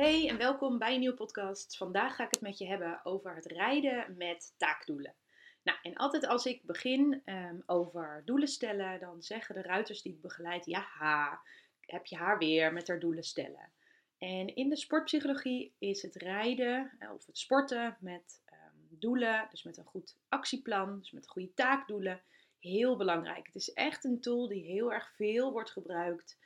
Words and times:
Hey 0.00 0.28
en 0.28 0.38
welkom 0.38 0.78
bij 0.78 0.92
een 0.94 1.00
nieuwe 1.00 1.16
podcast. 1.16 1.76
Vandaag 1.76 2.16
ga 2.16 2.24
ik 2.24 2.30
het 2.30 2.40
met 2.40 2.58
je 2.58 2.66
hebben 2.66 3.00
over 3.04 3.34
het 3.34 3.46
rijden 3.46 4.16
met 4.16 4.54
taakdoelen. 4.56 5.14
Nou, 5.62 5.78
en 5.82 5.94
altijd 5.94 6.26
als 6.26 6.46
ik 6.46 6.62
begin 6.62 7.22
um, 7.24 7.62
over 7.66 8.22
doelen 8.24 8.48
stellen, 8.48 9.00
dan 9.00 9.22
zeggen 9.22 9.54
de 9.54 9.62
ruiters 9.62 10.02
die 10.02 10.12
ik 10.12 10.20
begeleid: 10.20 10.66
ja, 10.66 11.40
heb 11.80 12.06
je 12.06 12.16
haar 12.16 12.38
weer 12.38 12.72
met 12.72 12.88
haar 12.88 13.00
doelen 13.00 13.22
stellen. 13.22 13.72
En 14.18 14.54
in 14.54 14.68
de 14.68 14.76
sportpsychologie 14.76 15.74
is 15.78 16.02
het 16.02 16.14
rijden 16.14 16.92
eh, 16.98 17.12
of 17.12 17.26
het 17.26 17.38
sporten 17.38 17.96
met 18.00 18.42
um, 18.52 18.98
doelen, 18.98 19.46
dus 19.50 19.62
met 19.62 19.76
een 19.76 19.84
goed 19.84 20.16
actieplan, 20.28 20.98
dus 20.98 21.10
met 21.10 21.28
goede 21.28 21.54
taakdoelen, 21.54 22.22
heel 22.58 22.96
belangrijk. 22.96 23.46
Het 23.46 23.54
is 23.54 23.72
echt 23.72 24.04
een 24.04 24.20
tool 24.20 24.48
die 24.48 24.64
heel 24.64 24.92
erg 24.92 25.12
veel 25.16 25.52
wordt 25.52 25.70
gebruikt 25.70 26.38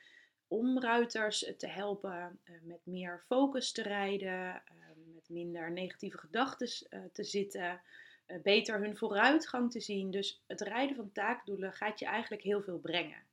om 0.47 0.79
ruiters 0.79 1.53
te 1.57 1.67
helpen 1.67 2.39
uh, 2.45 2.55
met 2.63 2.79
meer 2.83 3.23
focus 3.27 3.71
te 3.71 3.81
rijden, 3.81 4.29
uh, 4.29 5.13
met 5.13 5.29
minder 5.29 5.71
negatieve 5.71 6.17
gedachten 6.17 6.67
te 7.11 7.23
zitten, 7.23 7.81
beter 8.43 8.79
hun 8.79 8.97
vooruitgang 8.97 9.71
te 9.71 9.79
zien. 9.79 10.11
Dus 10.11 10.41
het 10.47 10.61
rijden 10.61 10.95
van 10.95 11.11
taakdoelen 11.11 11.73
gaat 11.73 11.99
je 11.99 12.05
eigenlijk 12.05 12.43
heel 12.43 12.61
veel 12.61 12.79
brengen. 12.79 13.23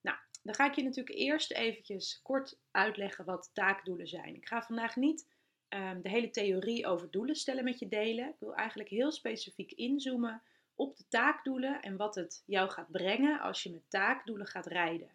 Nou, 0.00 0.16
dan 0.42 0.54
ga 0.54 0.66
ik 0.66 0.74
je 0.74 0.82
natuurlijk 0.82 1.18
eerst 1.18 1.52
eventjes 1.52 2.20
kort 2.22 2.58
uitleggen 2.70 3.24
wat 3.24 3.50
taakdoelen 3.52 4.08
zijn. 4.08 4.34
Ik 4.34 4.46
ga 4.46 4.62
vandaag 4.62 4.96
niet 4.96 5.26
um, 5.68 6.02
de 6.02 6.08
hele 6.08 6.30
theorie 6.30 6.86
over 6.86 7.10
doelen 7.10 7.36
stellen 7.36 7.64
met 7.64 7.78
je 7.78 7.88
delen. 7.88 8.28
Ik 8.28 8.38
wil 8.38 8.54
eigenlijk 8.54 8.88
heel 8.88 9.12
specifiek 9.12 9.72
inzoomen 9.72 10.42
op 10.74 10.96
de 10.96 11.04
taakdoelen 11.08 11.82
en 11.82 11.96
wat 11.96 12.14
het 12.14 12.42
jou 12.46 12.70
gaat 12.70 12.90
brengen 12.90 13.40
als 13.40 13.62
je 13.62 13.70
met 13.70 13.90
taakdoelen 13.90 14.46
gaat 14.46 14.66
rijden. 14.66 15.10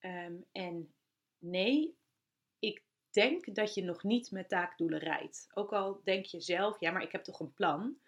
Um, 0.00 0.44
en 0.52 0.92
nee, 1.38 1.96
ik 2.58 2.82
denk 3.10 3.54
dat 3.54 3.74
je 3.74 3.84
nog 3.84 4.02
niet 4.02 4.30
met 4.30 4.48
taakdoelen 4.48 4.98
rijdt. 4.98 5.48
Ook 5.54 5.72
al 5.72 6.00
denk 6.04 6.24
je 6.24 6.40
zelf, 6.40 6.80
ja, 6.80 6.90
maar 6.90 7.02
ik 7.02 7.12
heb 7.12 7.24
toch 7.24 7.40
een 7.40 7.54
plan. 7.54 7.98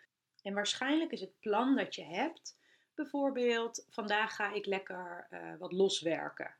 En 0.42 0.54
waarschijnlijk 0.54 1.12
is 1.12 1.20
het 1.20 1.40
plan 1.40 1.76
dat 1.76 1.94
je 1.94 2.04
hebt, 2.04 2.56
bijvoorbeeld, 2.94 3.86
vandaag 3.88 4.34
ga 4.34 4.52
ik 4.52 4.66
lekker 4.66 5.26
uh, 5.30 5.54
wat 5.58 5.72
loswerken. 5.72 6.54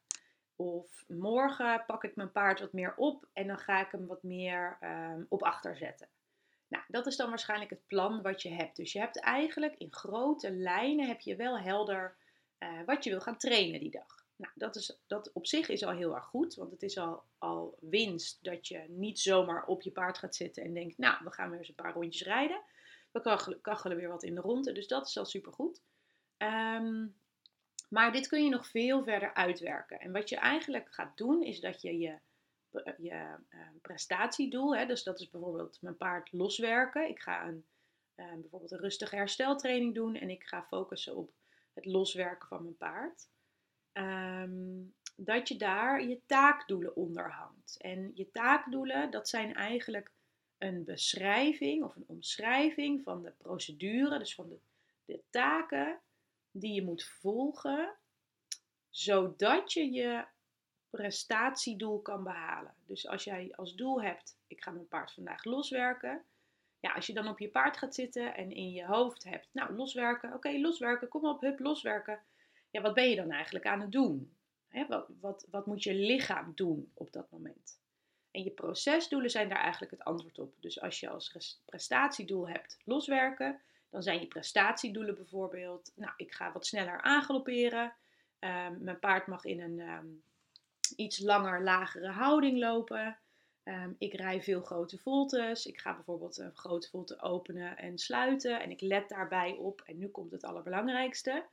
Of 0.56 1.04
morgen 1.08 1.84
pak 1.86 2.04
ik 2.04 2.16
mijn 2.16 2.32
paard 2.32 2.60
wat 2.60 2.72
meer 2.72 2.94
op 2.96 3.26
en 3.32 3.46
dan 3.46 3.58
ga 3.58 3.80
ik 3.80 3.90
hem 3.90 4.06
wat 4.06 4.22
meer 4.22 4.78
um, 4.80 5.26
op 5.28 5.42
achter 5.42 5.76
zetten. 5.76 6.08
Nou, 6.68 6.84
dat 6.88 7.06
is 7.06 7.16
dan 7.16 7.28
waarschijnlijk 7.28 7.70
het 7.70 7.86
plan 7.86 8.22
wat 8.22 8.42
je 8.42 8.50
hebt. 8.50 8.76
Dus 8.76 8.92
je 8.92 8.98
hebt 8.98 9.20
eigenlijk 9.20 9.74
in 9.76 9.92
grote 9.92 10.50
lijnen 10.50 11.06
heb 11.06 11.20
je 11.20 11.36
wel 11.36 11.58
helder 11.58 12.16
uh, 12.58 12.68
wat 12.86 13.04
je 13.04 13.10
wil 13.10 13.20
gaan 13.20 13.38
trainen 13.38 13.80
die 13.80 13.90
dag. 13.90 14.21
Nou, 14.42 14.54
dat, 14.54 14.76
is, 14.76 14.98
dat 15.06 15.32
op 15.32 15.46
zich 15.46 15.68
is 15.68 15.84
al 15.84 15.92
heel 15.92 16.14
erg 16.14 16.24
goed, 16.24 16.54
want 16.54 16.70
het 16.70 16.82
is 16.82 16.98
al, 16.98 17.22
al 17.38 17.78
winst 17.80 18.44
dat 18.44 18.68
je 18.68 18.84
niet 18.88 19.18
zomaar 19.18 19.66
op 19.66 19.82
je 19.82 19.90
paard 19.90 20.18
gaat 20.18 20.34
zitten 20.34 20.62
en 20.62 20.74
denkt, 20.74 20.98
nou, 20.98 21.24
we 21.24 21.32
gaan 21.32 21.50
weer 21.50 21.58
eens 21.58 21.68
een 21.68 21.74
paar 21.74 21.92
rondjes 21.92 22.22
rijden. 22.22 22.62
We 23.10 23.20
kachelen, 23.60 23.96
weer 23.96 24.08
wat 24.08 24.22
in 24.22 24.34
de 24.34 24.40
ronde, 24.40 24.72
dus 24.72 24.86
dat 24.86 25.06
is 25.06 25.18
al 25.18 25.24
supergoed. 25.24 25.82
Um, 26.38 27.14
maar 27.88 28.12
dit 28.12 28.28
kun 28.28 28.44
je 28.44 28.50
nog 28.50 28.66
veel 28.66 29.02
verder 29.02 29.34
uitwerken. 29.34 30.00
En 30.00 30.12
wat 30.12 30.28
je 30.28 30.36
eigenlijk 30.36 30.94
gaat 30.94 31.16
doen, 31.16 31.42
is 31.42 31.60
dat 31.60 31.82
je 31.82 31.98
je, 31.98 32.18
je 32.98 33.36
uh, 33.50 33.60
prestatiedoel, 33.82 34.76
hè, 34.76 34.86
dus 34.86 35.02
dat 35.02 35.20
is 35.20 35.30
bijvoorbeeld 35.30 35.78
mijn 35.80 35.96
paard 35.96 36.32
loswerken. 36.32 37.08
Ik 37.08 37.20
ga 37.20 37.46
een, 37.46 37.64
uh, 38.16 38.32
bijvoorbeeld 38.40 38.72
een 38.72 38.78
rustige 38.78 39.16
hersteltraining 39.16 39.94
doen 39.94 40.14
en 40.14 40.30
ik 40.30 40.44
ga 40.44 40.62
focussen 40.62 41.16
op 41.16 41.32
het 41.74 41.84
loswerken 41.84 42.48
van 42.48 42.62
mijn 42.62 42.76
paard. 42.76 43.28
Um, 43.92 44.94
dat 45.16 45.48
je 45.48 45.56
daar 45.56 46.04
je 46.04 46.20
taakdoelen 46.26 46.96
onderhangt. 46.96 47.76
En 47.80 48.10
je 48.14 48.30
taakdoelen, 48.30 49.10
dat 49.10 49.28
zijn 49.28 49.54
eigenlijk 49.54 50.10
een 50.58 50.84
beschrijving 50.84 51.84
of 51.84 51.96
een 51.96 52.04
omschrijving 52.06 53.02
van 53.02 53.22
de 53.22 53.32
procedure, 53.38 54.18
dus 54.18 54.34
van 54.34 54.48
de, 54.48 54.58
de 55.04 55.22
taken 55.30 56.00
die 56.50 56.74
je 56.74 56.84
moet 56.84 57.04
volgen, 57.04 57.94
zodat 58.90 59.72
je 59.72 59.92
je 59.92 60.24
prestatiedoel 60.90 62.00
kan 62.00 62.22
behalen. 62.22 62.74
Dus 62.86 63.08
als 63.08 63.24
jij 63.24 63.52
als 63.56 63.74
doel 63.74 64.02
hebt, 64.02 64.36
ik 64.46 64.62
ga 64.62 64.70
mijn 64.70 64.88
paard 64.88 65.12
vandaag 65.12 65.44
loswerken. 65.44 66.24
Ja, 66.80 66.92
als 66.92 67.06
je 67.06 67.14
dan 67.14 67.28
op 67.28 67.38
je 67.38 67.48
paard 67.48 67.76
gaat 67.76 67.94
zitten 67.94 68.34
en 68.34 68.50
in 68.50 68.70
je 68.70 68.84
hoofd 68.84 69.24
hebt, 69.24 69.48
nou 69.52 69.74
loswerken, 69.74 70.34
oké, 70.34 70.58
loswerken, 70.58 71.08
kom 71.08 71.24
op, 71.24 71.40
hup, 71.40 71.58
loswerken 71.58 72.22
ja, 72.72 72.80
wat 72.80 72.94
ben 72.94 73.10
je 73.10 73.16
dan 73.16 73.30
eigenlijk 73.30 73.66
aan 73.66 73.80
het 73.80 73.92
doen? 73.92 74.36
wat, 74.88 75.08
wat, 75.20 75.46
wat 75.50 75.66
moet 75.66 75.82
je 75.82 75.94
lichaam 75.94 76.52
doen 76.54 76.90
op 76.94 77.12
dat 77.12 77.30
moment? 77.30 77.80
En 78.30 78.42
je 78.42 78.50
procesdoelen 78.50 79.30
zijn 79.30 79.48
daar 79.48 79.60
eigenlijk 79.60 79.92
het 79.92 80.04
antwoord 80.04 80.38
op. 80.38 80.54
Dus 80.60 80.80
als 80.80 81.00
je 81.00 81.08
als 81.08 81.60
prestatiedoel 81.64 82.48
hebt 82.48 82.78
loswerken, 82.84 83.60
dan 83.90 84.02
zijn 84.02 84.20
je 84.20 84.26
prestatiedoelen 84.26 85.14
bijvoorbeeld, 85.14 85.92
nou, 85.94 86.12
ik 86.16 86.32
ga 86.32 86.52
wat 86.52 86.66
sneller 86.66 87.00
aangalopperen. 87.00 87.92
Um, 88.40 88.82
mijn 88.82 88.98
paard 88.98 89.26
mag 89.26 89.44
in 89.44 89.60
een 89.60 89.80
um, 89.80 90.22
iets 90.96 91.18
langer, 91.18 91.62
lagere 91.62 92.10
houding 92.10 92.58
lopen. 92.58 93.18
Um, 93.64 93.96
ik 93.98 94.14
rij 94.14 94.42
veel 94.42 94.62
grote 94.62 94.98
voltes. 94.98 95.66
Ik 95.66 95.80
ga 95.80 95.94
bijvoorbeeld 95.94 96.38
een 96.38 96.56
grote 96.56 96.88
volte 96.88 97.20
openen 97.20 97.76
en 97.76 97.98
sluiten. 97.98 98.60
En 98.60 98.70
ik 98.70 98.80
let 98.80 99.08
daarbij 99.08 99.52
op, 99.52 99.80
en 99.80 99.98
nu 99.98 100.08
komt 100.08 100.32
het 100.32 100.44
allerbelangrijkste. 100.44 101.44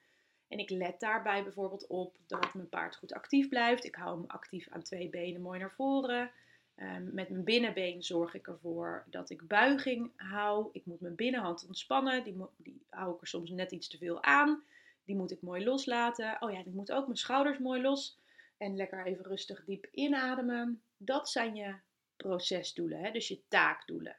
En 0.49 0.59
ik 0.59 0.69
let 0.69 0.99
daarbij 0.99 1.43
bijvoorbeeld 1.43 1.87
op 1.87 2.15
dat 2.27 2.53
mijn 2.53 2.69
paard 2.69 2.95
goed 2.95 3.13
actief 3.13 3.49
blijft. 3.49 3.85
Ik 3.85 3.95
hou 3.95 4.17
hem 4.17 4.29
actief 4.29 4.67
aan 4.69 4.81
twee 4.81 5.09
benen 5.09 5.41
mooi 5.41 5.59
naar 5.59 5.71
voren. 5.71 6.31
Um, 6.75 7.09
met 7.13 7.29
mijn 7.29 7.43
binnenbeen 7.43 8.03
zorg 8.03 8.33
ik 8.33 8.47
ervoor 8.47 9.03
dat 9.09 9.29
ik 9.29 9.47
buiging 9.47 10.11
hou. 10.15 10.69
Ik 10.71 10.85
moet 10.85 11.01
mijn 11.01 11.15
binnenhand 11.15 11.65
ontspannen. 11.67 12.23
Die, 12.23 12.35
die 12.57 12.81
hou 12.89 13.15
ik 13.15 13.21
er 13.21 13.27
soms 13.27 13.49
net 13.49 13.71
iets 13.71 13.87
te 13.87 13.97
veel 13.97 14.23
aan. 14.23 14.63
Die 15.05 15.15
moet 15.15 15.31
ik 15.31 15.41
mooi 15.41 15.63
loslaten. 15.63 16.37
Oh 16.39 16.51
ja, 16.51 16.59
ik 16.59 16.65
moet 16.65 16.91
ook 16.91 17.05
mijn 17.05 17.17
schouders 17.17 17.57
mooi 17.57 17.81
los. 17.81 18.17
En 18.57 18.75
lekker 18.75 19.05
even 19.05 19.25
rustig 19.25 19.65
diep 19.65 19.87
inademen. 19.91 20.81
Dat 20.97 21.29
zijn 21.29 21.55
je 21.55 21.75
procesdoelen, 22.17 22.99
hè? 22.99 23.11
dus 23.11 23.27
je 23.27 23.41
taakdoelen. 23.47 24.17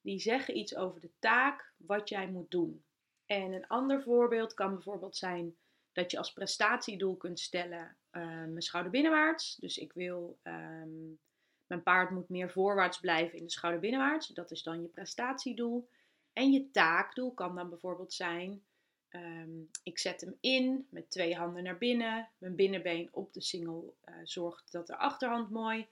Die 0.00 0.18
zeggen 0.18 0.56
iets 0.56 0.76
over 0.76 1.00
de 1.00 1.10
taak 1.18 1.72
wat 1.76 2.08
jij 2.08 2.28
moet 2.28 2.50
doen. 2.50 2.84
En 3.26 3.52
een 3.52 3.66
ander 3.66 4.02
voorbeeld 4.02 4.54
kan 4.54 4.70
bijvoorbeeld 4.70 5.16
zijn 5.16 5.56
dat 5.96 6.10
je 6.10 6.18
als 6.18 6.32
prestatiedoel 6.32 7.16
kunt 7.16 7.40
stellen 7.40 7.96
uh, 8.12 8.22
mijn 8.22 8.62
schouder 8.62 8.92
binnenwaarts. 8.92 9.56
Dus 9.56 9.78
ik 9.78 9.92
wil, 9.92 10.38
um, 10.42 11.18
mijn 11.66 11.82
paard 11.82 12.10
moet 12.10 12.28
meer 12.28 12.50
voorwaarts 12.50 13.00
blijven 13.00 13.38
in 13.38 13.44
de 13.44 13.50
schouder 13.50 13.80
binnenwaarts. 13.80 14.26
Dat 14.26 14.50
is 14.50 14.62
dan 14.62 14.82
je 14.82 14.88
prestatiedoel. 14.88 15.88
En 16.32 16.52
je 16.52 16.70
taakdoel 16.70 17.34
kan 17.34 17.54
dan 17.54 17.68
bijvoorbeeld 17.68 18.12
zijn, 18.12 18.62
um, 19.10 19.70
ik 19.82 19.98
zet 19.98 20.20
hem 20.20 20.36
in 20.40 20.86
met 20.90 21.10
twee 21.10 21.34
handen 21.34 21.62
naar 21.62 21.78
binnen. 21.78 22.28
Mijn 22.38 22.54
binnenbeen 22.54 23.08
op 23.12 23.32
de 23.32 23.42
singel 23.42 23.96
uh, 24.04 24.14
zorgt 24.22 24.72
dat 24.72 24.86
de 24.86 24.96
achterhand 24.96 25.50
mooi 25.50 25.86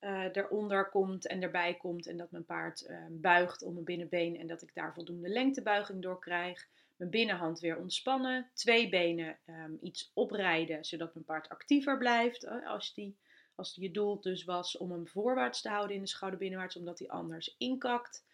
uh, 0.00 0.24
eronder 0.32 0.88
komt 0.88 1.26
en 1.26 1.42
erbij 1.42 1.74
komt. 1.74 2.06
En 2.06 2.16
dat 2.16 2.30
mijn 2.30 2.44
paard 2.44 2.90
buigt 3.10 3.62
om 3.62 3.72
mijn 3.72 3.84
binnenbeen 3.84 4.38
en 4.38 4.46
dat 4.46 4.62
ik 4.62 4.74
daar 4.74 4.94
voldoende 4.94 5.28
lengtebuiging 5.28 6.02
door 6.02 6.18
krijg. 6.18 6.68
Mijn 6.96 7.10
binnenhand 7.10 7.60
weer 7.60 7.76
ontspannen. 7.76 8.50
Twee 8.54 8.88
benen 8.88 9.38
um, 9.46 9.78
iets 9.80 10.10
oprijden, 10.14 10.84
zodat 10.84 11.14
mijn 11.14 11.26
paard 11.26 11.48
actiever 11.48 11.98
blijft. 11.98 12.46
Als, 12.66 12.94
die, 12.94 13.16
als 13.54 13.74
je 13.74 13.90
doel 13.90 14.20
dus 14.20 14.44
was 14.44 14.76
om 14.76 14.90
hem 14.90 15.08
voorwaarts 15.08 15.60
te 15.60 15.68
houden 15.68 15.96
in 15.96 16.02
de 16.02 16.08
schouder 16.08 16.38
binnenwaarts, 16.38 16.76
omdat 16.76 16.98
hij 16.98 17.08
anders 17.08 17.54
inkakt. 17.58 18.24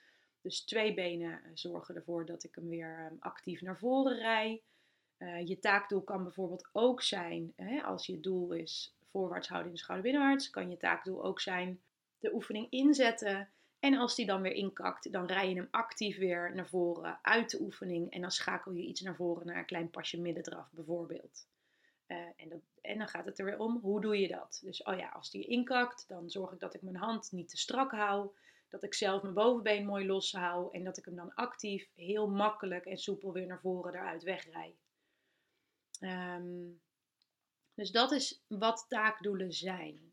Dus 0.40 0.60
twee 0.60 0.94
benen 0.94 1.40
zorgen 1.54 1.94
ervoor 1.94 2.26
dat 2.26 2.44
ik 2.44 2.54
hem 2.54 2.68
weer 2.68 3.08
um, 3.10 3.16
actief 3.20 3.60
naar 3.60 3.78
voren 3.78 4.16
rij. 4.16 4.62
je 5.44 5.58
taakdoel 5.58 6.02
kan 6.02 6.22
bijvoorbeeld 6.22 6.68
ook 6.72 7.02
zijn, 7.02 7.52
hè, 7.56 7.82
als 7.82 8.06
je 8.06 8.20
doel 8.20 8.52
is 8.52 8.94
voorwaarts 9.10 9.48
houden 9.48 9.68
in 9.68 9.74
de 9.74 9.82
schouder 9.82 10.10
binnenwaarts, 10.10 10.50
kan 10.50 10.70
je 10.70 10.76
taakdoel 10.76 11.24
ook 11.24 11.40
zijn 11.40 11.80
de 12.22 12.34
oefening 12.34 12.66
inzetten. 12.70 13.48
En 13.82 13.94
als 13.94 14.14
die 14.14 14.26
dan 14.26 14.42
weer 14.42 14.52
inkakt, 14.52 15.12
dan 15.12 15.26
rij 15.26 15.48
je 15.48 15.54
hem 15.54 15.68
actief 15.70 16.18
weer 16.18 16.54
naar 16.54 16.68
voren 16.68 17.18
uit 17.22 17.50
de 17.50 17.60
oefening. 17.60 18.10
En 18.10 18.20
dan 18.20 18.30
schakel 18.30 18.72
je 18.72 18.82
iets 18.82 19.00
naar 19.00 19.16
voren 19.16 19.46
naar 19.46 19.58
een 19.58 19.64
klein 19.64 19.90
pasje 19.90 20.20
middendraf 20.20 20.70
bijvoorbeeld. 20.72 21.46
Eh, 22.06 22.16
en, 22.16 22.62
en 22.80 22.98
dan 22.98 23.08
gaat 23.08 23.24
het 23.24 23.38
er 23.38 23.44
weer 23.44 23.58
om, 23.58 23.78
hoe 23.78 24.00
doe 24.00 24.20
je 24.20 24.28
dat? 24.28 24.60
Dus 24.64 24.82
oh 24.82 24.96
ja, 24.96 25.08
als 25.08 25.30
die 25.30 25.46
inkakt, 25.46 26.04
dan 26.08 26.30
zorg 26.30 26.52
ik 26.52 26.60
dat 26.60 26.74
ik 26.74 26.82
mijn 26.82 26.96
hand 26.96 27.32
niet 27.32 27.48
te 27.48 27.56
strak 27.56 27.90
hou. 27.90 28.30
Dat 28.68 28.82
ik 28.82 28.94
zelf 28.94 29.22
mijn 29.22 29.34
bovenbeen 29.34 29.86
mooi 29.86 30.06
los 30.06 30.32
hou. 30.32 30.74
En 30.74 30.84
dat 30.84 30.96
ik 30.96 31.04
hem 31.04 31.16
dan 31.16 31.34
actief, 31.34 31.88
heel 31.94 32.28
makkelijk 32.28 32.84
en 32.84 32.98
soepel 32.98 33.32
weer 33.32 33.46
naar 33.46 33.60
voren 33.60 33.94
eruit 33.94 34.22
wegrij. 34.22 34.76
Ehm, 36.00 36.68
dus 37.74 37.90
dat 37.90 38.12
is 38.12 38.42
wat 38.46 38.86
taakdoelen 38.88 39.52
zijn. 39.52 40.11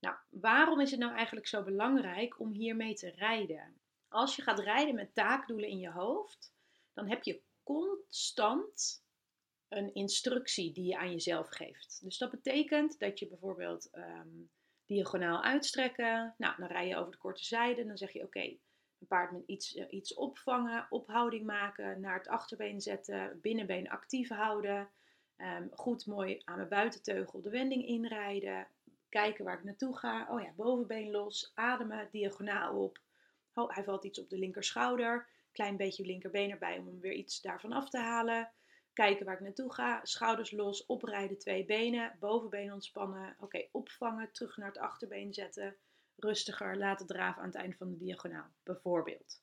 Nou, 0.00 0.16
waarom 0.30 0.80
is 0.80 0.90
het 0.90 1.00
nou 1.00 1.14
eigenlijk 1.14 1.46
zo 1.46 1.62
belangrijk 1.62 2.40
om 2.40 2.52
hiermee 2.52 2.94
te 2.94 3.10
rijden? 3.10 3.80
Als 4.08 4.36
je 4.36 4.42
gaat 4.42 4.58
rijden 4.58 4.94
met 4.94 5.14
taakdoelen 5.14 5.68
in 5.68 5.78
je 5.78 5.90
hoofd, 5.90 6.54
dan 6.92 7.08
heb 7.08 7.22
je 7.22 7.42
constant 7.62 9.04
een 9.68 9.94
instructie 9.94 10.72
die 10.72 10.84
je 10.84 10.96
aan 10.96 11.10
jezelf 11.10 11.48
geeft. 11.48 12.00
Dus 12.02 12.18
dat 12.18 12.30
betekent 12.30 12.98
dat 12.98 13.18
je 13.18 13.28
bijvoorbeeld 13.28 13.88
um, 13.92 14.50
diagonaal 14.86 15.42
uitstrekken. 15.42 16.34
Nou, 16.38 16.54
dan 16.56 16.68
rij 16.68 16.88
je 16.88 16.96
over 16.96 17.12
de 17.12 17.18
korte 17.18 17.44
zijde. 17.44 17.86
Dan 17.86 17.96
zeg 17.96 18.12
je 18.12 18.22
oké, 18.22 18.40
een 18.40 19.06
paard 19.08 19.32
met 19.32 19.42
iets, 19.46 19.74
eh, 19.74 19.86
iets 19.88 20.14
opvangen, 20.14 20.86
ophouding 20.90 21.46
maken, 21.46 22.00
naar 22.00 22.18
het 22.18 22.28
achterbeen 22.28 22.80
zetten, 22.80 23.40
binnenbeen 23.40 23.88
actief 23.88 24.28
houden. 24.28 24.90
Um, 25.36 25.68
goed 25.72 26.06
mooi 26.06 26.42
aan 26.44 26.56
mijn 26.56 26.68
buitenteugel 26.68 27.42
de 27.42 27.50
wending 27.50 27.86
inrijden. 27.86 28.68
Kijken 29.16 29.44
waar 29.44 29.58
ik 29.58 29.64
naartoe 29.64 29.96
ga. 29.96 30.26
Oh 30.30 30.40
ja, 30.42 30.52
bovenbeen 30.56 31.10
los. 31.10 31.52
Ademen, 31.54 32.08
diagonaal 32.10 32.82
op. 32.82 33.00
Oh, 33.54 33.74
hij 33.74 33.84
valt 33.84 34.04
iets 34.04 34.18
op 34.18 34.30
de 34.30 34.38
linkerschouder. 34.38 35.28
Klein 35.52 35.76
beetje 35.76 36.06
linkerbeen 36.06 36.50
erbij 36.50 36.78
om 36.78 36.86
hem 36.86 37.00
weer 37.00 37.12
iets 37.12 37.40
daarvan 37.40 37.72
af 37.72 37.90
te 37.90 37.98
halen. 37.98 38.52
Kijken 38.92 39.26
waar 39.26 39.34
ik 39.34 39.40
naartoe 39.40 39.72
ga. 39.72 40.00
Schouders 40.04 40.50
los, 40.50 40.86
oprijden, 40.86 41.38
twee 41.38 41.64
benen. 41.64 42.16
Bovenbeen 42.20 42.72
ontspannen. 42.72 43.36
Oké, 43.40 43.66
opvangen, 43.72 44.32
terug 44.32 44.56
naar 44.56 44.68
het 44.68 44.78
achterbeen 44.78 45.34
zetten. 45.34 45.76
Rustiger 46.16 46.76
laten 46.76 47.06
draven 47.06 47.42
aan 47.42 47.48
het 47.48 47.56
einde 47.56 47.76
van 47.76 47.88
de 47.88 47.96
diagonaal, 47.96 48.50
bijvoorbeeld. 48.62 49.42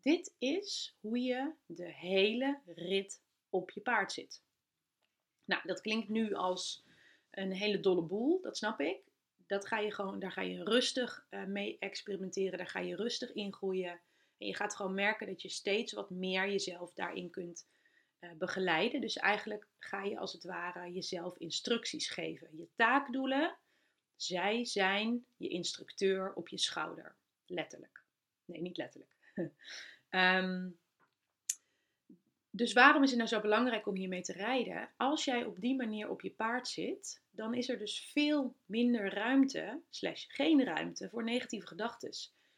Dit 0.00 0.34
is 0.38 0.96
hoe 1.00 1.20
je 1.20 1.52
de 1.66 1.92
hele 1.92 2.60
rit 2.66 3.22
op 3.48 3.70
je 3.70 3.80
paard 3.80 4.12
zit. 4.12 4.42
Nou, 5.44 5.62
dat 5.64 5.80
klinkt 5.80 6.08
nu 6.08 6.32
als 6.32 6.84
een 7.34 7.52
hele 7.52 7.80
dolle 7.80 8.02
boel, 8.02 8.40
dat 8.40 8.56
snap 8.56 8.80
ik. 8.80 9.02
Dat 9.46 9.66
ga 9.66 9.78
je 9.78 9.92
gewoon, 9.92 10.18
daar 10.18 10.32
ga 10.32 10.40
je 10.40 10.64
rustig 10.64 11.26
uh, 11.30 11.44
mee 11.44 11.76
experimenteren, 11.78 12.58
daar 12.58 12.68
ga 12.68 12.80
je 12.80 12.96
rustig 12.96 13.32
in 13.32 13.52
groeien. 13.52 14.00
En 14.38 14.46
je 14.46 14.54
gaat 14.54 14.76
gewoon 14.76 14.94
merken 14.94 15.26
dat 15.26 15.42
je 15.42 15.48
steeds 15.48 15.92
wat 15.92 16.10
meer 16.10 16.50
jezelf 16.50 16.92
daarin 16.92 17.30
kunt 17.30 17.68
uh, 18.20 18.32
begeleiden. 18.32 19.00
Dus 19.00 19.16
eigenlijk 19.16 19.68
ga 19.78 20.02
je 20.02 20.18
als 20.18 20.32
het 20.32 20.44
ware 20.44 20.92
jezelf 20.92 21.36
instructies 21.36 22.10
geven. 22.10 22.56
Je 22.56 22.68
taakdoelen, 22.74 23.58
zij 24.16 24.64
zijn 24.64 25.26
je 25.36 25.48
instructeur 25.48 26.32
op 26.34 26.48
je 26.48 26.58
schouder. 26.58 27.16
Letterlijk. 27.46 28.04
Nee, 28.44 28.60
niet 28.60 28.76
letterlijk. 28.76 29.16
um, 30.10 30.78
Dus 32.56 32.72
waarom 32.72 33.02
is 33.02 33.08
het 33.08 33.18
nou 33.18 33.30
zo 33.30 33.40
belangrijk 33.40 33.86
om 33.86 33.96
hiermee 33.96 34.22
te 34.22 34.32
rijden? 34.32 34.90
Als 34.96 35.24
jij 35.24 35.44
op 35.44 35.60
die 35.60 35.76
manier 35.76 36.08
op 36.08 36.20
je 36.20 36.30
paard 36.30 36.68
zit, 36.68 37.22
dan 37.34 37.54
is 37.54 37.68
er 37.68 37.78
dus 37.78 38.10
veel 38.12 38.56
minder 38.66 39.14
ruimte, 39.14 39.82
slash 39.90 40.24
geen 40.28 40.64
ruimte, 40.64 41.08
voor 41.08 41.24
negatieve 41.24 41.66
gedachten. 41.66 42.10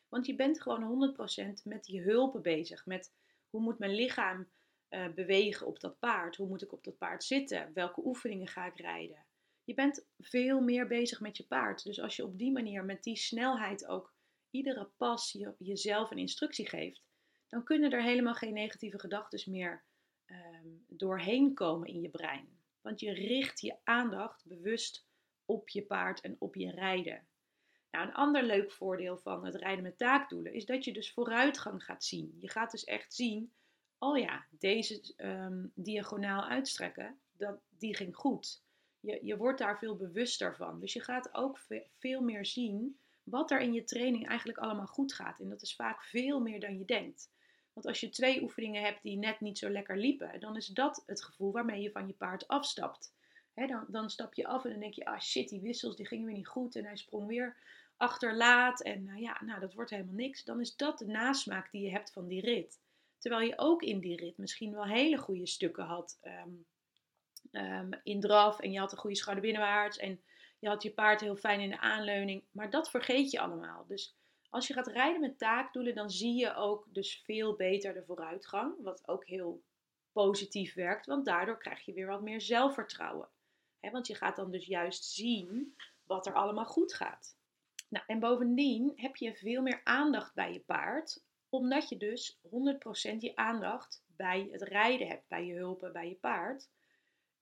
Want 0.08 0.26
je 0.26 0.34
bent 0.34 0.62
gewoon 0.62 1.14
100% 1.60 1.62
met 1.64 1.84
die 1.84 2.02
hulpen 2.02 2.42
bezig. 2.42 2.86
Met 2.86 3.12
hoe 3.50 3.60
moet 3.60 3.78
mijn 3.78 3.94
lichaam 3.94 4.48
uh, 4.90 5.12
bewegen 5.12 5.66
op 5.66 5.80
dat 5.80 5.98
paard? 5.98 6.36
Hoe 6.36 6.48
moet 6.48 6.62
ik 6.62 6.72
op 6.72 6.84
dat 6.84 6.98
paard 6.98 7.24
zitten? 7.24 7.70
Welke 7.74 8.04
oefeningen 8.04 8.48
ga 8.48 8.66
ik 8.66 8.80
rijden? 8.80 9.26
Je 9.64 9.74
bent 9.74 10.06
veel 10.18 10.60
meer 10.60 10.86
bezig 10.86 11.20
met 11.20 11.36
je 11.36 11.46
paard. 11.46 11.84
Dus 11.84 12.00
als 12.00 12.16
je 12.16 12.24
op 12.24 12.38
die 12.38 12.52
manier 12.52 12.84
met 12.84 13.02
die 13.02 13.16
snelheid 13.16 13.86
ook 13.86 14.14
iedere 14.50 14.90
pas 14.96 15.32
je, 15.32 15.54
jezelf 15.58 16.10
een 16.10 16.18
instructie 16.18 16.68
geeft, 16.68 17.02
dan 17.48 17.64
kunnen 17.64 17.90
er 17.90 18.02
helemaal 18.02 18.34
geen 18.34 18.52
negatieve 18.52 18.98
gedachten 18.98 19.52
meer 19.52 19.84
um, 20.26 20.84
doorheen 20.88 21.54
komen 21.54 21.88
in 21.88 22.00
je 22.00 22.10
brein. 22.10 22.55
Want 22.86 23.00
je 23.00 23.12
richt 23.12 23.60
je 23.60 23.76
aandacht 23.84 24.44
bewust 24.44 25.06
op 25.44 25.68
je 25.68 25.82
paard 25.82 26.20
en 26.20 26.36
op 26.38 26.54
je 26.54 26.70
rijden. 26.70 27.26
Nou, 27.90 28.06
een 28.06 28.14
ander 28.14 28.42
leuk 28.42 28.72
voordeel 28.72 29.18
van 29.18 29.44
het 29.44 29.54
rijden 29.54 29.82
met 29.82 29.98
taakdoelen 29.98 30.52
is 30.52 30.66
dat 30.66 30.84
je 30.84 30.92
dus 30.92 31.12
vooruitgang 31.12 31.84
gaat 31.84 32.04
zien. 32.04 32.36
Je 32.40 32.50
gaat 32.50 32.70
dus 32.70 32.84
echt 32.84 33.14
zien, 33.14 33.52
oh 33.98 34.18
ja, 34.18 34.46
deze 34.50 35.14
um, 35.16 35.72
diagonaal 35.74 36.44
uitstrekken, 36.44 37.18
dat, 37.32 37.58
die 37.68 37.96
ging 37.96 38.16
goed. 38.16 38.62
Je, 39.00 39.18
je 39.22 39.36
wordt 39.36 39.58
daar 39.58 39.78
veel 39.78 39.96
bewuster 39.96 40.56
van. 40.56 40.80
Dus 40.80 40.92
je 40.92 41.00
gaat 41.00 41.34
ook 41.34 41.60
veel 41.98 42.20
meer 42.20 42.46
zien 42.46 42.98
wat 43.22 43.50
er 43.50 43.60
in 43.60 43.72
je 43.72 43.84
training 43.84 44.28
eigenlijk 44.28 44.58
allemaal 44.58 44.86
goed 44.86 45.12
gaat. 45.12 45.40
En 45.40 45.48
dat 45.48 45.62
is 45.62 45.76
vaak 45.76 46.02
veel 46.02 46.40
meer 46.40 46.60
dan 46.60 46.78
je 46.78 46.84
denkt. 46.84 47.30
Want 47.76 47.88
als 47.88 48.00
je 48.00 48.08
twee 48.08 48.42
oefeningen 48.42 48.82
hebt 48.82 49.02
die 49.02 49.18
net 49.18 49.40
niet 49.40 49.58
zo 49.58 49.70
lekker 49.70 49.96
liepen, 49.96 50.40
dan 50.40 50.56
is 50.56 50.66
dat 50.66 51.02
het 51.06 51.22
gevoel 51.22 51.52
waarmee 51.52 51.82
je 51.82 51.90
van 51.90 52.06
je 52.06 52.12
paard 52.12 52.48
afstapt. 52.48 53.12
dan, 53.54 53.84
dan 53.88 54.10
stap 54.10 54.34
je 54.34 54.46
af 54.46 54.64
en 54.64 54.70
dan 54.70 54.80
denk 54.80 54.94
je, 54.94 55.04
ah 55.04 55.20
shit, 55.20 55.48
die 55.48 55.60
wissels 55.60 55.96
die 55.96 56.06
gingen 56.06 56.26
weer 56.26 56.34
niet 56.34 56.46
goed 56.46 56.76
en 56.76 56.84
hij 56.84 56.96
sprong 56.96 57.26
weer 57.26 57.56
achterlaat 57.96 58.82
en 58.82 59.04
nou 59.04 59.20
ja, 59.20 59.40
nou 59.44 59.60
dat 59.60 59.74
wordt 59.74 59.90
helemaal 59.90 60.14
niks. 60.14 60.44
Dan 60.44 60.60
is 60.60 60.76
dat 60.76 60.98
de 60.98 61.06
nasmaak 61.06 61.70
die 61.70 61.82
je 61.82 61.90
hebt 61.90 62.12
van 62.12 62.26
die 62.26 62.40
rit. 62.40 62.80
Terwijl 63.18 63.46
je 63.46 63.58
ook 63.58 63.82
in 63.82 64.00
die 64.00 64.16
rit 64.16 64.38
misschien 64.38 64.72
wel 64.72 64.86
hele 64.86 65.16
goede 65.16 65.46
stukken 65.46 65.84
had 65.84 66.18
um, 67.52 68.00
in 68.02 68.20
draf 68.20 68.60
en 68.60 68.72
je 68.72 68.78
had 68.78 68.92
een 68.92 68.98
goede 68.98 69.16
schouder 69.16 69.44
binnenwaarts 69.44 69.98
en 69.98 70.20
je 70.58 70.68
had 70.68 70.82
je 70.82 70.90
paard 70.90 71.20
heel 71.20 71.36
fijn 71.36 71.60
in 71.60 71.70
de 71.70 71.80
aanleuning. 71.80 72.44
Maar 72.50 72.70
dat 72.70 72.90
vergeet 72.90 73.30
je 73.30 73.40
allemaal. 73.40 73.84
Dus 73.86 74.14
als 74.56 74.66
je 74.66 74.74
gaat 74.74 74.86
rijden 74.86 75.20
met 75.20 75.38
taakdoelen, 75.38 75.94
dan 75.94 76.10
zie 76.10 76.34
je 76.34 76.54
ook 76.54 76.86
dus 76.92 77.22
veel 77.24 77.56
beter 77.56 77.94
de 77.94 78.04
vooruitgang. 78.04 78.74
Wat 78.82 79.08
ook 79.08 79.26
heel 79.26 79.62
positief 80.12 80.74
werkt, 80.74 81.06
want 81.06 81.24
daardoor 81.24 81.58
krijg 81.58 81.84
je 81.84 81.92
weer 81.92 82.06
wat 82.06 82.22
meer 82.22 82.40
zelfvertrouwen. 82.40 83.28
want 83.80 84.06
je 84.06 84.14
gaat 84.14 84.36
dan 84.36 84.50
dus 84.50 84.66
juist 84.66 85.04
zien 85.04 85.76
wat 86.02 86.26
er 86.26 86.34
allemaal 86.34 86.64
goed 86.64 86.94
gaat. 86.94 87.36
Nou, 87.88 88.04
en 88.06 88.20
bovendien 88.20 88.92
heb 88.94 89.16
je 89.16 89.34
veel 89.34 89.62
meer 89.62 89.80
aandacht 89.84 90.34
bij 90.34 90.52
je 90.52 90.60
paard, 90.60 91.24
omdat 91.48 91.88
je 91.88 91.96
dus 91.96 92.38
100% 92.42 92.48
je 93.18 93.32
aandacht 93.34 94.04
bij 94.06 94.48
het 94.50 94.62
rijden 94.62 95.08
hebt, 95.08 95.28
bij 95.28 95.44
je 95.46 95.54
hulpen, 95.54 95.92
bij 95.92 96.08
je 96.08 96.16
paard. 96.16 96.68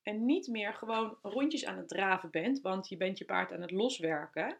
En 0.01 0.25
niet 0.25 0.47
meer 0.47 0.73
gewoon 0.73 1.17
rondjes 1.21 1.65
aan 1.65 1.77
het 1.77 1.87
draven 1.87 2.31
bent, 2.31 2.61
want 2.61 2.89
je 2.89 2.97
bent 2.97 3.17
je 3.17 3.25
paard 3.25 3.51
aan 3.51 3.61
het 3.61 3.71
loswerken. 3.71 4.59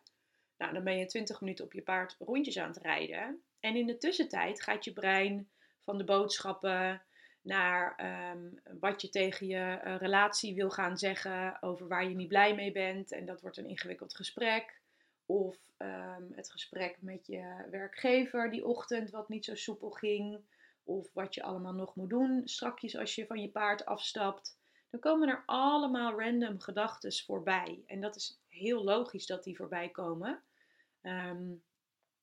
Nou, 0.57 0.73
dan 0.73 0.83
ben 0.83 0.97
je 0.97 1.05
20 1.05 1.41
minuten 1.41 1.65
op 1.65 1.73
je 1.73 1.81
paard 1.81 2.15
rondjes 2.19 2.57
aan 2.57 2.67
het 2.67 2.81
rijden. 2.81 3.41
En 3.59 3.75
in 3.75 3.85
de 3.85 3.97
tussentijd 3.97 4.61
gaat 4.61 4.85
je 4.85 4.93
brein 4.93 5.49
van 5.83 5.97
de 5.97 6.03
boodschappen 6.03 7.01
naar 7.41 7.95
ehm, 7.95 8.79
wat 8.79 9.01
je 9.01 9.09
tegen 9.09 9.47
je 9.47 9.81
uh, 9.83 9.95
relatie 9.97 10.55
wil 10.55 10.69
gaan 10.69 10.97
zeggen, 10.97 11.57
over 11.61 11.87
waar 11.87 12.09
je 12.09 12.15
niet 12.15 12.27
blij 12.27 12.55
mee 12.55 12.71
bent. 12.71 13.11
En 13.11 13.25
dat 13.25 13.41
wordt 13.41 13.57
een 13.57 13.67
ingewikkeld 13.67 14.15
gesprek. 14.15 14.81
Of 15.25 15.57
ehm, 15.77 16.23
het 16.31 16.51
gesprek 16.51 16.97
met 16.99 17.27
je 17.27 17.65
werkgever 17.71 18.51
die 18.51 18.65
ochtend, 18.65 19.09
wat 19.09 19.29
niet 19.29 19.45
zo 19.45 19.55
soepel 19.55 19.89
ging. 19.89 20.39
Of 20.83 21.13
wat 21.13 21.35
je 21.35 21.43
allemaal 21.43 21.73
nog 21.73 21.95
moet 21.95 22.09
doen 22.09 22.41
strakjes 22.45 22.97
als 22.97 23.15
je 23.15 23.25
van 23.25 23.41
je 23.41 23.49
paard 23.49 23.85
afstapt. 23.85 24.57
Dan 24.89 24.99
komen 24.99 25.27
er 25.27 25.43
allemaal 25.45 26.19
random 26.19 26.59
gedachten 26.59 27.13
voorbij. 27.13 27.83
En 27.87 28.01
dat 28.01 28.15
is 28.15 28.39
heel 28.55 28.83
logisch 28.83 29.25
dat 29.25 29.43
die 29.43 29.55
voorbij 29.55 29.89
komen. 29.89 30.43
Um, 31.01 31.63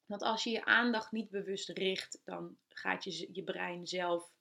want 0.06 0.22
als 0.22 0.44
je 0.44 0.50
je 0.50 0.64
aandacht 0.64 1.12
niet 1.12 1.30
bewust 1.30 1.68
richt, 1.68 2.20
dan 2.24 2.56
gaat 2.68 3.04
je, 3.04 3.28
je 3.32 3.42
brein 3.42 3.86
zelf 3.86 4.32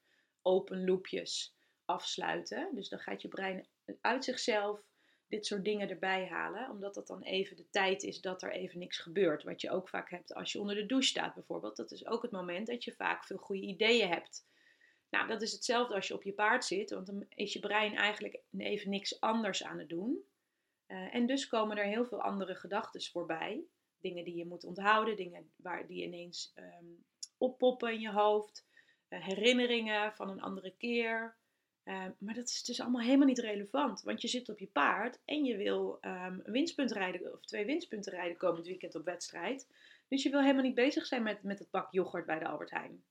open 0.41 0.86
loopjes 0.86 1.55
afsluiten. 1.86 2.69
Dus 2.75 2.89
dan 2.89 3.00
gaat 3.00 3.21
je 3.21 3.27
brein 3.27 3.67
uit 4.01 4.24
zichzelf 4.24 4.81
dit 5.27 5.45
soort 5.45 5.63
dingen 5.63 5.89
erbij 5.89 6.27
halen, 6.27 6.69
omdat 6.69 6.93
dat 6.93 7.07
dan 7.07 7.21
even 7.21 7.55
de 7.55 7.69
tijd 7.69 8.03
is 8.03 8.21
dat 8.21 8.41
er 8.41 8.51
even 8.51 8.79
niks 8.79 8.98
gebeurt. 8.98 9.43
Wat 9.43 9.62
je 9.62 9.69
ook 9.71 9.89
vaak 9.89 10.10
hebt 10.10 10.33
als 10.33 10.51
je 10.51 10.60
onder 10.60 10.75
de 10.75 10.86
douche 10.86 11.07
staat 11.07 11.33
bijvoorbeeld. 11.33 11.75
Dat 11.75 11.91
is 11.91 12.05
ook 12.05 12.21
het 12.21 12.31
moment 12.31 12.67
dat 12.67 12.83
je 12.83 12.93
vaak 12.93 13.25
veel 13.25 13.38
goede 13.38 13.62
ideeën 13.62 14.07
hebt. 14.07 14.45
Nou, 15.10 15.27
dat 15.27 15.41
is 15.41 15.51
hetzelfde 15.51 15.95
als 15.95 16.07
je 16.07 16.13
op 16.13 16.24
je 16.24 16.33
paard 16.33 16.65
zit, 16.65 16.89
want 16.89 17.05
dan 17.05 17.25
is 17.29 17.53
je 17.53 17.60
brein 17.60 17.95
eigenlijk 17.95 18.39
even 18.57 18.89
niks 18.89 19.19
anders 19.19 19.63
aan 19.63 19.79
het 19.79 19.89
doen. 19.89 20.24
Uh, 20.91 21.15
en 21.15 21.25
dus 21.25 21.48
komen 21.48 21.77
er 21.77 21.86
heel 21.86 22.05
veel 22.05 22.21
andere 22.21 22.55
gedachten 22.55 23.01
voorbij 23.01 23.63
dingen 24.00 24.24
die 24.24 24.36
je 24.36 24.45
moet 24.45 24.63
onthouden, 24.63 25.15
dingen 25.15 25.51
waar 25.55 25.88
die 25.88 26.03
ineens 26.03 26.53
um, 26.55 27.05
oppoppen 27.38 27.93
in 27.93 28.00
je 28.00 28.12
hoofd, 28.12 28.67
uh, 29.10 29.25
herinneringen 29.25 30.13
van 30.13 30.29
een 30.29 30.41
andere 30.41 30.74
keer. 30.77 31.36
Uh, 31.83 32.05
maar 32.17 32.33
dat 32.33 32.50
is 32.50 32.63
dus 32.63 32.79
allemaal 32.79 33.01
helemaal 33.01 33.27
niet 33.27 33.39
relevant, 33.39 34.01
want 34.01 34.21
je 34.21 34.27
zit 34.27 34.50
op 34.50 34.60
je 34.60 34.67
paard 34.67 35.19
en 35.25 35.43
je 35.43 35.57
wil 35.57 35.98
um, 36.01 36.41
een 36.43 36.51
winstpunt 36.51 36.91
rijden 36.91 37.33
of 37.33 37.45
twee 37.45 37.65
winstpunten 37.65 38.12
rijden 38.12 38.38
komend 38.38 38.67
weekend 38.67 38.95
op 38.95 39.05
wedstrijd. 39.05 39.67
Dus 40.07 40.24
je 40.24 40.29
wil 40.29 40.41
helemaal 40.41 40.63
niet 40.63 40.75
bezig 40.75 41.05
zijn 41.05 41.24
met, 41.24 41.43
met 41.43 41.60
het 41.60 41.69
pak 41.69 41.91
yoghurt 41.91 42.25
bij 42.25 42.39
de 42.39 42.48
Albert 42.48 42.71
Heijn. 42.71 43.03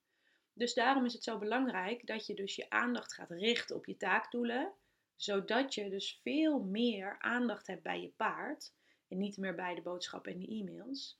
Dus 0.52 0.74
daarom 0.74 1.04
is 1.04 1.12
het 1.12 1.22
zo 1.22 1.38
belangrijk 1.38 2.06
dat 2.06 2.26
je 2.26 2.34
dus 2.34 2.56
je 2.56 2.70
aandacht 2.70 3.14
gaat 3.14 3.30
richten 3.30 3.76
op 3.76 3.86
je 3.86 3.96
taakdoelen, 3.96 4.72
Zodat 5.20 5.74
je 5.74 5.90
dus 5.90 6.20
veel 6.22 6.60
meer 6.60 7.16
aandacht 7.18 7.66
hebt 7.66 7.82
bij 7.82 8.00
je 8.00 8.08
paard 8.16 8.72
en 9.08 9.18
niet 9.18 9.36
meer 9.36 9.54
bij 9.54 9.74
de 9.74 9.82
boodschappen 9.82 10.32
en 10.32 10.38
de 10.38 10.46
e-mails. 10.46 11.18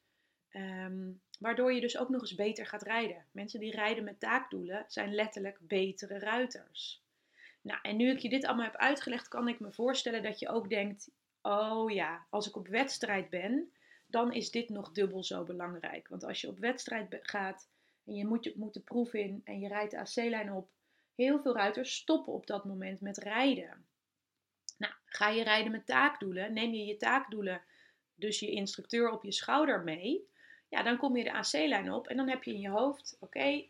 Ehm, 0.48 1.10
waardoor 1.38 1.72
je 1.72 1.80
dus 1.80 1.98
ook 1.98 2.08
nog 2.08 2.20
eens 2.20 2.34
beter 2.34 2.66
gaat 2.66 2.82
rijden. 2.82 3.24
Mensen 3.32 3.60
die 3.60 3.70
rijden 3.70 4.04
met 4.04 4.20
taakdoelen 4.20 4.84
zijn 4.88 5.14
letterlijk 5.14 5.58
betere 5.60 6.18
ruiters. 6.18 7.02
Nou, 7.60 7.78
en 7.82 7.96
nu 7.96 8.10
ik 8.10 8.18
je 8.18 8.28
dit 8.28 8.44
allemaal 8.44 8.64
heb 8.64 8.76
uitgelegd, 8.76 9.28
kan 9.28 9.48
ik 9.48 9.60
me 9.60 9.72
voorstellen 9.72 10.22
dat 10.22 10.38
je 10.38 10.48
ook 10.48 10.68
denkt: 10.68 11.10
oh 11.42 11.90
ja, 11.90 12.26
als 12.30 12.48
ik 12.48 12.56
op 12.56 12.68
wedstrijd 12.68 13.30
ben, 13.30 13.72
dan 14.06 14.32
is 14.32 14.50
dit 14.50 14.68
nog 14.68 14.92
dubbel 14.92 15.24
zo 15.24 15.44
belangrijk. 15.44 16.08
Want 16.08 16.24
als 16.24 16.40
je 16.40 16.48
op 16.48 16.58
wedstrijd 16.58 17.18
gaat 17.22 17.68
en 18.04 18.14
je 18.14 18.26
moet, 18.26 18.44
je 18.44 18.54
moet 18.56 18.74
de 18.74 18.80
proef 18.80 19.14
in 19.14 19.40
en 19.44 19.60
je 19.60 19.68
rijdt 19.68 19.90
de 19.90 19.98
AC-lijn 19.98 20.52
op, 20.52 20.70
heel 21.14 21.40
veel 21.40 21.54
ruiters 21.54 21.94
stoppen 21.94 22.32
op 22.32 22.46
dat 22.46 22.64
moment 22.64 23.00
met 23.00 23.18
rijden. 23.18 23.88
Nou, 24.80 24.92
ga 25.04 25.28
je 25.28 25.42
rijden 25.42 25.72
met 25.72 25.86
taakdoelen, 25.86 26.52
neem 26.52 26.72
je 26.72 26.84
je 26.84 26.96
taakdoelen, 26.96 27.62
dus 28.14 28.40
je 28.40 28.50
instructeur 28.50 29.10
op 29.10 29.22
je 29.22 29.32
schouder 29.32 29.82
mee, 29.82 30.28
ja, 30.68 30.82
dan 30.82 30.96
kom 30.96 31.16
je 31.16 31.24
de 31.24 31.32
AC-lijn 31.32 31.92
op 31.92 32.08
en 32.08 32.16
dan 32.16 32.28
heb 32.28 32.42
je 32.44 32.52
in 32.52 32.60
je 32.60 32.68
hoofd, 32.68 33.16
oké, 33.20 33.64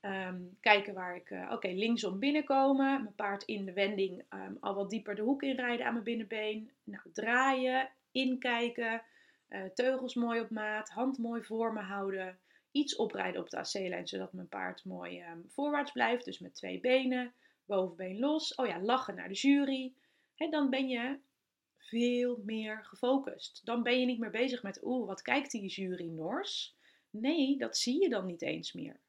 ehm, 0.00 0.40
kijken 0.60 0.94
waar 0.94 1.16
ik, 1.16 1.30
uh, 1.30 1.50
oké, 1.52 1.68
linksom 1.68 2.18
binnenkomen, 2.18 3.02
mijn 3.02 3.14
paard 3.14 3.42
in 3.42 3.64
de 3.64 3.72
wending 3.72 4.24
um, 4.34 4.56
al 4.60 4.74
wat 4.74 4.90
dieper 4.90 5.14
de 5.14 5.22
hoek 5.22 5.42
inrijden 5.42 5.86
aan 5.86 5.92
mijn 5.92 6.04
binnenbeen, 6.04 6.70
nou, 6.84 7.02
draaien, 7.12 7.88
inkijken, 8.10 9.02
uh, 9.48 9.62
teugels 9.74 10.14
mooi 10.14 10.40
op 10.40 10.50
maat, 10.50 10.90
hand 10.90 11.18
mooi 11.18 11.42
voor 11.42 11.72
me 11.72 11.80
houden, 11.80 12.38
iets 12.70 12.96
oprijden 12.96 13.40
op 13.40 13.50
de 13.50 13.56
AC-lijn, 13.56 14.08
zodat 14.08 14.32
mijn 14.32 14.48
paard 14.48 14.84
mooi 14.84 15.22
um, 15.22 15.44
voorwaarts 15.48 15.92
blijft, 15.92 16.24
dus 16.24 16.38
met 16.38 16.54
twee 16.54 16.80
benen, 16.80 17.32
bovenbeen 17.64 18.18
los, 18.18 18.54
oh 18.54 18.66
ja, 18.66 18.80
lachen 18.80 19.14
naar 19.14 19.28
de 19.28 19.34
jury, 19.34 19.92
He, 20.34 20.48
dan 20.48 20.70
ben 20.70 20.88
je 20.88 21.18
veel 21.76 22.40
meer 22.44 22.84
gefocust. 22.84 23.60
Dan 23.64 23.82
ben 23.82 24.00
je 24.00 24.06
niet 24.06 24.18
meer 24.18 24.30
bezig 24.30 24.62
met, 24.62 24.84
oeh, 24.84 25.06
wat 25.06 25.22
kijkt 25.22 25.50
die 25.50 25.66
jury 25.66 26.08
Nors? 26.08 26.76
Nee, 27.10 27.56
dat 27.58 27.76
zie 27.76 28.02
je 28.02 28.08
dan 28.08 28.26
niet 28.26 28.42
eens 28.42 28.72
meer. 28.72 29.00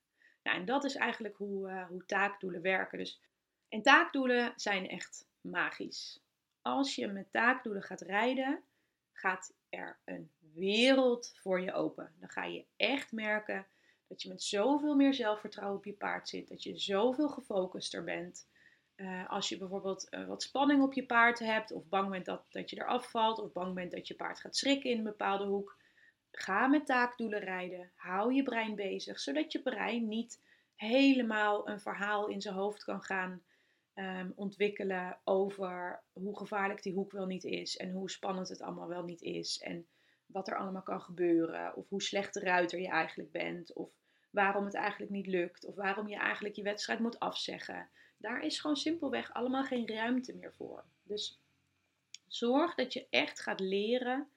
Nou, 0.44 0.58
en 0.58 0.66
dat 0.66 0.84
is 0.84 0.96
eigenlijk 0.96 1.38
hoe, 1.38 1.70
uh, 1.70 1.88
hoe 1.88 2.06
taakdoelen 2.06 2.62
werken. 2.62 2.98
Dus, 2.98 3.22
en 3.70 3.82
taakdoelen 3.82 4.54
zijn 4.56 4.88
echt 4.88 5.28
magisch. 5.42 6.22
Als 6.62 6.96
je 6.96 7.08
met 7.08 7.32
taakdoelen 7.32 7.84
gaat 7.84 8.02
rijden, 8.02 8.64
gaat 9.12 9.54
er 9.70 10.00
een 10.06 10.32
wereld 10.54 11.34
voor 11.42 11.62
je 11.62 11.74
open. 11.74 12.14
Dan 12.20 12.30
ga 12.30 12.44
je 12.44 12.66
echt 12.76 13.12
merken 13.12 13.68
dat 14.08 14.22
je 14.22 14.30
met 14.30 14.44
zoveel 14.44 14.96
meer 14.96 15.14
zelfvertrouwen 15.14 15.78
op 15.78 15.86
je 15.86 15.94
paard 15.94 16.30
zit. 16.30 16.48
Dat 16.48 16.64
je 16.64 16.78
zoveel 16.78 17.30
gefocuster 17.30 18.04
bent. 18.04 18.48
Uh, 19.04 19.30
als 19.30 19.50
je 19.50 19.58
bijvoorbeeld 19.58 20.08
uh, 20.12 20.28
wat 20.28 20.44
spanning 20.44 20.84
op 20.84 20.94
je 20.94 21.06
paard 21.06 21.40
hebt, 21.40 21.72
of 21.72 21.88
bang 21.88 22.10
bent 22.10 22.26
dat, 22.26 22.46
dat 22.50 22.70
je 22.70 22.76
eraf 22.76 23.10
valt, 23.10 23.40
of 23.40 23.52
bang 23.52 23.74
bent 23.74 23.92
dat 23.92 24.08
je 24.08 24.16
paard 24.16 24.40
gaat 24.40 24.56
schrikken 24.56 24.90
in 24.90 24.98
een 24.98 25.04
bepaalde 25.04 25.46
hoek, 25.46 25.78
ga 26.32 26.68
met 26.68 26.86
taakdoelen 26.86 27.40
rijden. 27.40 27.92
Hou 27.96 28.34
je 28.34 28.44
brein 28.44 28.76
bezig, 28.76 29.20
zodat 29.20 29.52
je 29.52 29.62
brein 29.62 30.08
niet 30.08 30.42
helemaal 30.76 31.70
een 31.70 31.80
verhaal 31.80 32.28
in 32.28 32.42
zijn 32.42 32.56
hoofd 32.56 32.84
kan 32.84 33.02
gaan 33.02 33.44
um, 33.96 34.34
ontwikkelen 34.36 35.18
over 35.24 36.02
hoe 36.14 36.38
gevaarlijk 36.38 36.84
die 36.84 36.94
hoek 36.94 37.12
wel 37.12 37.26
niet 37.26 37.44
is, 37.44 37.78
en 37.78 37.92
hoe 37.92 38.10
spannend 38.10 38.50
het 38.50 38.62
allemaal 38.62 38.88
wel 38.88 39.04
niet 39.04 39.22
is, 39.22 39.60
en 39.60 39.88
wat 40.26 40.48
er 40.48 40.58
allemaal 40.58 40.84
kan 40.84 41.02
gebeuren, 41.02 41.76
of 41.76 41.90
hoe 41.90 42.02
slecht 42.02 42.34
de 42.34 42.40
ruiter 42.40 42.80
je 42.80 42.90
eigenlijk 42.90 43.32
bent, 43.32 43.74
of 43.74 43.90
waarom 44.30 44.66
het 44.66 44.76
eigenlijk 44.76 45.12
niet 45.12 45.28
lukt, 45.28 45.66
of 45.66 45.76
waarom 45.76 46.08
je 46.08 46.18
eigenlijk 46.18 46.56
je 46.56 46.64
wedstrijd 46.64 47.00
moet 47.00 47.20
afzeggen. 47.20 47.90
Daar 48.24 48.44
is 48.44 48.60
gewoon 48.60 48.76
simpelweg 48.76 49.34
allemaal 49.34 49.64
geen 49.64 49.88
ruimte 49.88 50.36
meer 50.36 50.54
voor. 50.54 50.84
Dus 51.04 51.40
zorg 52.28 52.76
dat 52.76 52.94
je 52.94 53.08
echt 53.10 53.40
gaat 53.40 53.60
leren 53.60 54.28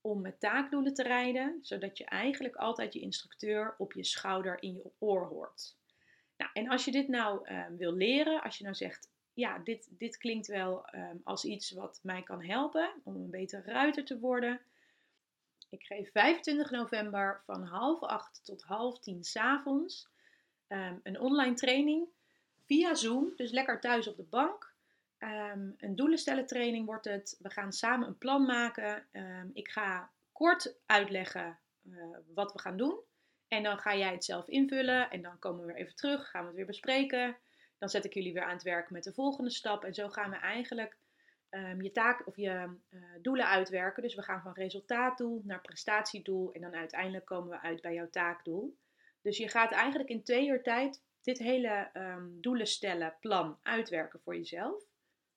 om 0.00 0.20
met 0.20 0.40
taakdoelen 0.40 0.94
te 0.94 1.02
rijden, 1.02 1.58
zodat 1.62 1.98
je 1.98 2.04
eigenlijk 2.04 2.56
altijd 2.56 2.92
je 2.92 3.00
instructeur 3.00 3.74
op 3.78 3.92
je 3.92 4.04
schouder 4.04 4.62
in 4.62 4.74
je 4.74 4.90
oor 4.98 5.26
hoort. 5.26 5.76
Nou, 6.36 6.50
en 6.52 6.68
als 6.68 6.84
je 6.84 6.90
dit 6.90 7.08
nou 7.08 7.52
um, 7.52 7.76
wil 7.76 7.92
leren, 7.92 8.42
als 8.42 8.58
je 8.58 8.64
nou 8.64 8.76
zegt, 8.76 9.10
ja, 9.34 9.58
dit, 9.58 9.88
dit 9.90 10.16
klinkt 10.16 10.46
wel 10.46 10.94
um, 10.94 11.20
als 11.24 11.44
iets 11.44 11.70
wat 11.70 12.00
mij 12.02 12.22
kan 12.22 12.44
helpen 12.44 12.92
om 13.04 13.14
een 13.14 13.30
betere 13.30 13.62
ruiter 13.62 14.04
te 14.04 14.18
worden. 14.18 14.60
Ik 15.70 15.82
geef 15.82 16.10
25 16.10 16.70
november 16.70 17.42
van 17.44 17.62
half 17.62 18.02
acht 18.02 18.44
tot 18.44 18.62
half 18.62 18.98
tien 18.98 19.24
s'avonds 19.24 20.08
um, 20.68 21.00
een 21.02 21.20
online 21.20 21.54
training 21.54 22.08
via 22.66 22.94
Zoom, 22.94 23.32
dus 23.36 23.50
lekker 23.50 23.80
thuis 23.80 24.08
op 24.08 24.16
de 24.16 24.22
bank. 24.22 24.70
Um, 25.18 25.74
een 25.78 25.96
doelenstellen 25.96 26.46
training 26.46 26.86
wordt 26.86 27.04
het. 27.04 27.36
We 27.38 27.50
gaan 27.50 27.72
samen 27.72 28.08
een 28.08 28.18
plan 28.18 28.46
maken. 28.46 29.06
Um, 29.12 29.50
ik 29.52 29.68
ga 29.68 30.10
kort 30.32 30.74
uitleggen 30.86 31.58
uh, 31.82 32.04
wat 32.34 32.52
we 32.52 32.58
gaan 32.58 32.76
doen. 32.76 33.00
En 33.48 33.62
dan 33.62 33.78
ga 33.78 33.96
jij 33.96 34.12
het 34.12 34.24
zelf 34.24 34.48
invullen. 34.48 35.10
En 35.10 35.22
dan 35.22 35.38
komen 35.38 35.60
we 35.60 35.66
weer 35.66 35.76
even 35.76 35.94
terug. 35.94 36.30
Gaan 36.30 36.40
we 36.40 36.46
het 36.46 36.56
weer 36.56 36.66
bespreken. 36.66 37.36
Dan 37.78 37.88
zet 37.88 38.04
ik 38.04 38.14
jullie 38.14 38.32
weer 38.32 38.44
aan 38.44 38.52
het 38.52 38.62
werk 38.62 38.90
met 38.90 39.04
de 39.04 39.12
volgende 39.12 39.50
stap. 39.50 39.84
En 39.84 39.94
zo 39.94 40.08
gaan 40.08 40.30
we 40.30 40.36
eigenlijk 40.36 40.96
um, 41.50 41.82
je 41.82 41.92
taak 41.92 42.26
of 42.26 42.36
je 42.36 42.78
uh, 42.90 43.02
doelen 43.20 43.46
uitwerken. 43.46 44.02
Dus 44.02 44.14
we 44.14 44.22
gaan 44.22 44.42
van 44.42 44.52
resultaatdoel 44.52 45.42
naar 45.44 45.60
prestatiedoel. 45.60 46.52
En 46.52 46.60
dan 46.60 46.74
uiteindelijk 46.74 47.24
komen 47.24 47.50
we 47.50 47.60
uit 47.60 47.80
bij 47.80 47.94
jouw 47.94 48.10
taakdoel. 48.10 48.76
Dus 49.22 49.36
je 49.36 49.48
gaat 49.48 49.72
eigenlijk 49.72 50.10
in 50.10 50.22
twee 50.22 50.48
uur 50.48 50.62
tijd 50.62 51.02
dit 51.22 51.38
hele 51.38 51.90
um, 51.94 52.38
doelen 52.40 52.66
stellen, 52.66 53.14
plan 53.20 53.58
uitwerken 53.62 54.20
voor 54.20 54.36
jezelf. 54.36 54.82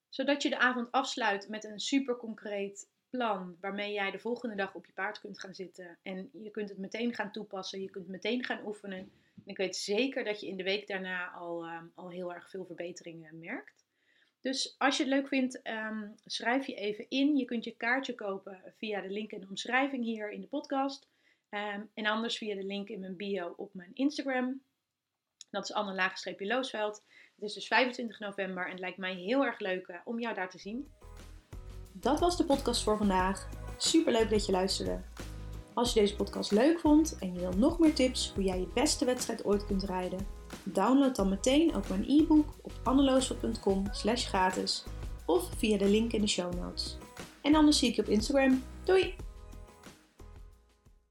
Zodat 0.09 0.41
je 0.41 0.49
de 0.49 0.57
avond 0.57 0.91
afsluit 0.91 1.49
met 1.49 1.63
een 1.63 1.79
super 1.79 2.15
concreet 2.15 2.89
plan 3.09 3.57
waarmee 3.61 3.93
jij 3.93 4.11
de 4.11 4.19
volgende 4.19 4.55
dag 4.55 4.75
op 4.75 4.85
je 4.85 4.91
paard 4.91 5.19
kunt 5.19 5.39
gaan 5.39 5.55
zitten. 5.55 5.97
En 6.01 6.29
je 6.31 6.51
kunt 6.51 6.69
het 6.69 6.77
meteen 6.77 7.13
gaan 7.13 7.31
toepassen, 7.31 7.81
je 7.81 7.89
kunt 7.89 8.07
meteen 8.07 8.43
gaan 8.43 8.65
oefenen. 8.65 8.97
En 8.97 9.11
ik 9.45 9.57
weet 9.57 9.75
zeker 9.75 10.23
dat 10.23 10.39
je 10.39 10.47
in 10.47 10.57
de 10.57 10.63
week 10.63 10.87
daarna 10.87 11.31
al, 11.31 11.65
um, 11.65 11.91
al 11.95 12.09
heel 12.09 12.33
erg 12.33 12.49
veel 12.49 12.65
verbeteringen 12.65 13.39
merkt. 13.39 13.85
Dus 14.41 14.75
als 14.77 14.97
je 14.97 15.03
het 15.03 15.11
leuk 15.11 15.27
vindt, 15.27 15.59
um, 15.63 16.15
schrijf 16.25 16.67
je 16.67 16.75
even 16.75 17.05
in. 17.09 17.37
Je 17.37 17.45
kunt 17.45 17.63
je 17.63 17.75
kaartje 17.75 18.15
kopen 18.15 18.61
via 18.77 19.01
de 19.01 19.09
link 19.09 19.31
in 19.31 19.39
de 19.39 19.47
omschrijving 19.49 20.03
hier 20.03 20.31
in 20.31 20.41
de 20.41 20.47
podcast. 20.47 21.07
En 21.93 22.05
anders 22.05 22.37
via 22.37 22.55
de 22.55 22.63
link 22.63 22.89
in 22.89 22.99
mijn 22.99 23.15
bio 23.15 23.53
op 23.57 23.73
mijn 23.73 23.91
Instagram. 23.93 24.61
Dat 25.55 25.63
is 25.63 25.73
Anne 25.73 25.93
Laagstreepje 25.93 26.47
Loosveld. 26.47 27.03
Het 27.35 27.43
is 27.43 27.53
dus 27.53 27.67
25 27.67 28.19
november 28.19 28.65
en 28.65 28.71
het 28.71 28.79
lijkt 28.79 28.97
mij 28.97 29.15
heel 29.15 29.45
erg 29.45 29.59
leuk 29.59 29.87
uh, 29.87 29.95
om 30.03 30.19
jou 30.19 30.35
daar 30.35 30.49
te 30.49 30.59
zien. 30.59 30.91
Dat 31.93 32.19
was 32.19 32.37
de 32.37 32.45
podcast 32.45 32.83
voor 32.83 32.97
vandaag. 32.97 33.49
Super 33.77 34.11
leuk 34.11 34.29
dat 34.29 34.45
je 34.45 34.51
luisterde. 34.51 35.01
Als 35.73 35.93
je 35.93 35.99
deze 35.99 36.15
podcast 36.15 36.51
leuk 36.51 36.79
vond 36.79 37.17
en 37.19 37.33
je 37.33 37.39
wil 37.39 37.51
nog 37.51 37.79
meer 37.79 37.93
tips 37.93 38.31
hoe 38.33 38.43
jij 38.43 38.59
je 38.59 38.71
beste 38.73 39.05
wedstrijd 39.05 39.45
ooit 39.45 39.65
kunt 39.65 39.83
rijden, 39.83 40.27
download 40.63 41.15
dan 41.15 41.29
meteen 41.29 41.75
ook 41.75 41.89
mijn 41.89 42.09
e-book 42.09 42.53
op 42.61 42.71
anneloosveld.com 42.83 43.87
slash 43.91 44.27
gratis 44.27 44.83
of 45.25 45.49
via 45.57 45.77
de 45.77 45.89
link 45.89 46.11
in 46.11 46.21
de 46.21 46.27
show 46.27 46.53
notes. 46.53 46.97
En 47.41 47.55
anders 47.55 47.79
zie 47.79 47.89
ik 47.89 47.95
je 47.95 48.01
op 48.01 48.07
Instagram. 48.07 48.63
Doei! 48.83 49.24